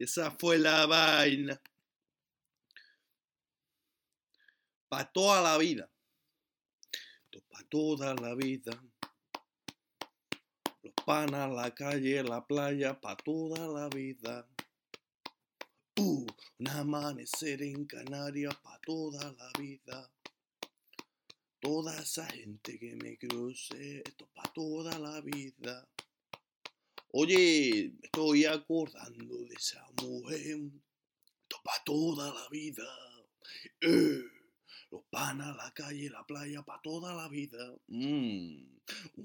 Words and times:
Esa 0.00 0.30
fue 0.30 0.56
la 0.56 0.86
vaina. 0.86 1.60
Para 4.88 5.12
toda 5.12 5.42
la 5.42 5.58
vida. 5.58 5.90
Para 7.50 7.68
toda 7.68 8.14
la 8.14 8.34
vida. 8.34 8.82
Los 10.82 10.94
panas, 11.04 11.52
la 11.52 11.74
calle, 11.74 12.22
la 12.22 12.46
playa, 12.46 12.98
para 12.98 13.16
toda 13.18 13.68
la 13.68 13.90
vida. 13.90 14.48
Uh, 15.98 16.26
un 16.60 16.68
amanecer 16.68 17.60
en 17.60 17.84
Canarias 17.84 18.56
para 18.62 18.78
toda 18.78 19.32
la 19.32 19.52
vida. 19.58 20.10
Toda 21.60 22.00
esa 22.00 22.24
gente 22.24 22.78
que 22.78 22.96
me 22.96 23.18
cruce, 23.18 23.98
esto 23.98 24.26
para 24.28 24.50
toda 24.54 24.98
la 24.98 25.20
vida. 25.20 25.86
Oye, 27.12 27.92
me 27.98 28.06
estoy 28.06 28.44
acordando 28.44 29.44
de 29.44 29.54
esa 29.56 29.84
mujer, 30.00 30.58
para 31.64 31.82
toda 31.84 32.32
la 32.32 32.48
vida. 32.50 32.84
Eh, 33.80 34.22
los 34.92 35.02
panas, 35.10 35.56
la 35.56 35.72
calle, 35.74 36.08
la 36.08 36.24
playa, 36.24 36.62
para 36.62 36.80
toda 36.82 37.12
la 37.14 37.28
vida. 37.28 37.74
Mm, 37.88 38.62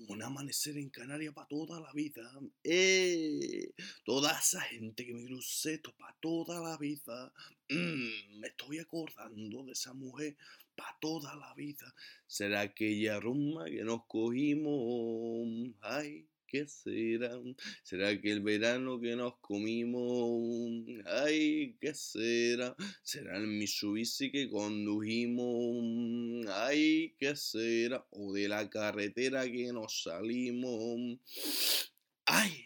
un 0.10 0.24
amanecer 0.24 0.78
en 0.78 0.90
Canarias 0.90 1.36
para 1.36 1.48
toda 1.48 1.80
la 1.80 1.94
vida. 1.94 2.28
Eh, 2.64 3.72
toda 4.04 4.32
esa 4.32 4.62
gente 4.62 5.06
que 5.06 5.14
me 5.14 5.38
esto 5.38 5.94
para 5.96 6.16
toda 6.20 6.60
la 6.62 6.78
vida. 6.78 7.32
Mm, 7.70 8.40
me 8.40 8.48
estoy 8.48 8.80
acordando 8.80 9.64
de 9.64 9.74
esa 9.74 9.94
mujer 9.94 10.36
para 10.76 10.98
toda 11.00 11.36
la 11.36 11.54
vida. 11.54 11.94
Será 12.26 12.62
aquella 12.62 13.20
rumba 13.20 13.66
que 13.66 13.84
nos 13.84 14.06
cogimos. 14.08 15.72
Ay, 15.82 16.28
¿qué 16.56 16.68
será? 16.68 17.32
¿Será 17.84 18.22
que 18.22 18.32
el 18.32 18.40
verano 18.40 18.98
que 18.98 19.14
nos 19.18 19.38
comimos? 19.40 20.86
Ay, 21.06 21.76
¿qué 21.82 21.94
será? 21.94 22.74
¿Será 23.04 23.36
el 23.38 23.48
Mitsubishi 23.48 24.32
que 24.32 24.50
condujimos? 24.50 26.48
Ay, 26.54 27.14
¿qué 27.20 27.36
será? 27.36 28.06
¿O 28.12 28.32
de 28.32 28.48
la 28.48 28.70
carretera 28.70 29.44
que 29.52 29.74
nos 29.74 30.04
salimos? 30.04 31.20
Ay, 32.26 32.65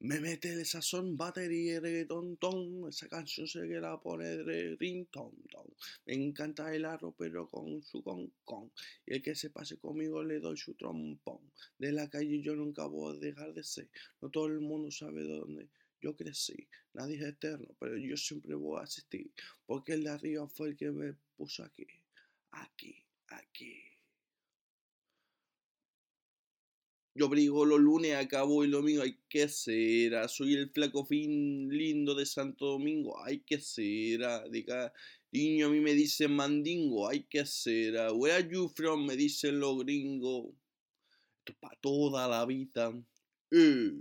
me 0.00 0.20
mete 0.20 0.52
el 0.52 0.66
sazón, 0.66 1.16
batería, 1.16 1.80
reggaetón, 1.80 2.36
ton. 2.36 2.88
Esa 2.88 3.08
canción 3.08 3.46
sé 3.46 3.66
que 3.66 3.80
la 3.80 3.98
pone 3.98 4.26
de 4.26 5.06
ton, 5.10 5.32
ton. 5.50 5.66
Me 6.04 6.14
encanta 6.14 6.74
el 6.74 6.84
arroz, 6.84 7.14
pero 7.16 7.48
con 7.48 7.82
su 7.82 8.02
con, 8.02 8.30
con. 8.44 8.70
Y 9.06 9.14
el 9.14 9.22
que 9.22 9.34
se 9.34 9.50
pase 9.50 9.78
conmigo 9.78 10.22
le 10.22 10.38
doy 10.38 10.56
su 10.56 10.74
trompón. 10.74 11.40
De 11.78 11.92
la 11.92 12.08
calle 12.10 12.42
yo 12.42 12.54
nunca 12.54 12.86
voy 12.86 13.16
a 13.16 13.18
dejar 13.18 13.54
de 13.54 13.64
ser. 13.64 13.88
No 14.20 14.28
todo 14.30 14.46
el 14.46 14.60
mundo 14.60 14.90
sabe 14.90 15.22
dónde 15.22 15.68
yo 16.00 16.14
crecí. 16.14 16.68
Nadie 16.92 17.16
es 17.16 17.22
eterno, 17.22 17.68
pero 17.80 17.96
yo 17.96 18.16
siempre 18.16 18.54
voy 18.54 18.78
a 18.80 18.84
asistir. 18.84 19.30
Porque 19.66 19.94
el 19.94 20.04
de 20.04 20.10
arriba 20.10 20.46
fue 20.48 20.68
el 20.68 20.76
que 20.76 20.90
me 20.90 21.14
puso 21.36 21.64
aquí. 21.64 21.86
Aquí, 22.50 23.02
aquí. 23.28 23.95
Yo 27.16 27.30
brigo 27.30 27.64
los 27.64 27.80
lunes, 27.80 28.14
acabo 28.14 28.62
el 28.62 28.72
domingo, 28.72 29.00
hay 29.00 29.18
que 29.30 29.48
ser. 29.48 30.28
Soy 30.28 30.52
el 30.52 30.68
flaco 30.68 31.06
fin 31.06 31.66
lindo 31.70 32.14
de 32.14 32.26
Santo 32.26 32.66
Domingo, 32.66 33.18
hay 33.24 33.40
que 33.40 33.58
ser. 33.58 34.20
Diga, 34.50 34.92
niño, 35.32 35.68
a 35.68 35.70
mí 35.70 35.80
me 35.80 35.94
dicen 35.94 36.36
mandingo, 36.36 37.08
hay 37.08 37.22
que 37.22 37.46
ser. 37.46 37.94
Where 38.12 38.34
are 38.34 38.46
you 38.46 38.68
from? 38.68 39.06
Me 39.06 39.16
dicen 39.16 39.60
los 39.60 39.78
gringos. 39.78 40.48
Esto 41.38 41.52
es 41.52 41.58
para 41.58 41.76
toda 41.76 42.28
la 42.28 42.44
vida. 42.44 42.92
Eh, 43.50 43.92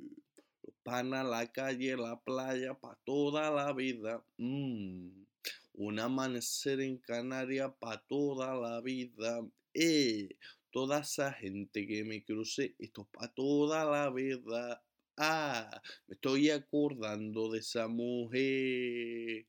los 0.64 0.76
panas, 0.84 1.26
la 1.26 1.50
calle, 1.54 1.96
la 1.96 2.20
playa, 2.20 2.74
para 2.74 3.00
toda 3.06 3.50
la 3.50 3.72
vida. 3.72 4.26
Mm, 4.36 5.24
un 5.76 6.00
amanecer 6.00 6.82
en 6.82 6.98
Canarias, 6.98 7.72
para 7.80 8.04
toda 8.08 8.56
la 8.56 8.82
vida. 8.82 9.40
Eh, 9.74 10.36
toda 10.76 11.00
esa 11.00 11.32
gente 11.32 11.88
que 11.88 12.04
me 12.04 12.26
crucé, 12.26 12.76
esto 12.80 13.08
para 13.10 13.34
toda 13.34 13.86
la 13.86 14.12
vida. 14.12 14.84
Ah, 15.16 15.82
me 16.06 16.16
estoy 16.16 16.50
acordando 16.50 17.50
de 17.50 17.60
esa 17.60 17.88
mujer. 17.88 19.46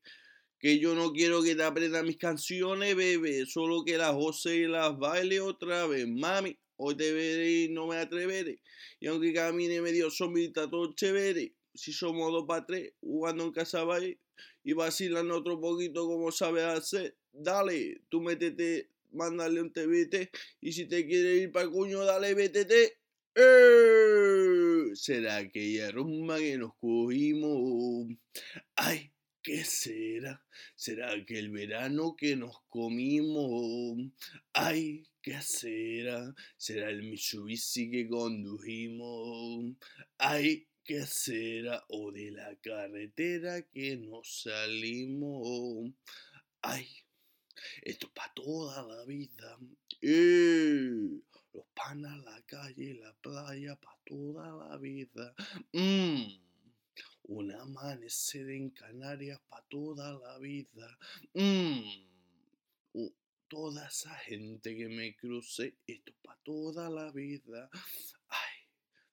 Que 0.61 0.79
yo 0.79 0.95
no 0.95 1.13
quiero 1.13 1.43
que 1.43 1.57
te 1.57 1.65
aprendan 1.65 2.07
mis 2.07 2.17
canciones, 2.17 2.95
bebé. 2.95 3.45
Solo 3.45 3.85
que 3.85 3.99
las 3.99 4.15
goce 4.15 4.55
y 4.55 4.67
las 4.69 4.97
baile 4.97 5.41
otra 5.41 5.89
vez. 5.89 6.07
Mami, 6.07 6.57
hoy 6.77 6.97
te 6.97 7.13
veré 7.13 7.65
y 7.65 7.69
no 7.71 7.89
me 7.89 7.97
atreveré. 7.97 8.63
Y 9.01 9.09
aunque 9.09 9.33
camine 9.33 9.81
medio 9.81 10.13
sombrita, 10.13 10.71
todo 10.71 10.95
chévere. 10.95 11.57
Si 11.75 11.93
somos 11.93 12.31
dos 12.31 12.45
para 12.47 12.65
tres, 12.65 12.93
jugando 13.01 13.43
en 13.43 13.51
casa 13.51 13.83
baile 13.83 14.21
y 14.63 14.75
vacilando 14.75 15.37
otro 15.37 15.61
poquito 15.61 16.07
como 16.07 16.31
sabes 16.31 16.67
hacer. 16.67 17.17
Dale, 17.33 18.03
tú 18.11 18.21
métete 18.21 18.91
mándale 19.17 19.61
un 19.61 19.73
TBT. 19.73 20.31
Y 20.61 20.73
si 20.73 20.87
te 20.87 21.07
quiere 21.07 21.37
ir 21.37 21.53
para 21.53 21.65
el 21.65 21.73
cuño, 21.73 22.05
dale 22.05 22.35
BTT. 22.35 22.73
¡Eh! 23.35 24.93
Será 24.95 25.37
aquella 25.37 25.91
rumba 25.91 26.39
que 26.39 26.57
nos 26.57 26.75
cogimos. 26.77 28.09
Ay, 28.77 29.13
¿qué 29.43 29.63
será? 29.65 30.43
¿Será 30.75 31.13
aquel 31.13 31.51
verano 31.51 32.17
que 32.17 32.35
nos 32.35 32.63
comimos? 32.69 34.11
Ay, 34.55 35.07
¿qué 35.21 35.43
será? 35.43 36.35
¿Será 36.57 36.89
el 36.89 37.03
Mitsubishi 37.03 37.91
que 37.91 38.09
condujimos? 38.09 39.77
Ay, 40.19 40.67
¿qué 40.83 41.05
será? 41.05 41.85
¿O 41.89 42.13
de 42.13 42.31
la 42.31 42.57
carretera 42.57 43.63
que 43.63 43.97
nos 43.99 44.43
salimos? 44.45 45.91
Toda 48.47 48.81
la 48.81 49.05
vida. 49.05 49.59
Los 51.53 51.67
panas, 51.75 52.17
la 52.23 52.41
calle, 52.43 52.95
la 52.95 53.13
playa, 53.15 53.75
para 53.75 53.99
toda 54.05 54.53
la 54.53 54.77
vida. 54.77 55.35
Mm. 55.73 56.29
Un 57.25 57.51
amanecer 57.51 58.49
en 58.51 58.71
Canarias 58.71 59.41
para 59.49 59.65
toda 59.65 60.13
la 60.13 60.39
vida. 60.39 60.97
Mm. 61.35 61.83
toda 63.49 63.89
esa 63.89 64.15
gente 64.15 64.77
que 64.77 64.89
me 64.91 65.17
cruce, 65.17 65.79
esto 65.85 66.13
para 66.23 66.39
toda 66.45 66.89
la 66.89 67.11
vida. 67.11 67.69
Ay, 68.29 68.59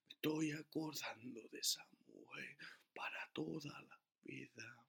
me 0.06 0.14
estoy 0.14 0.52
acordando 0.52 1.40
de 1.50 1.58
esa 1.58 1.84
mujer 2.06 2.56
para 2.94 3.28
toda 3.32 3.82
la 3.82 3.98
vida. 4.22 4.83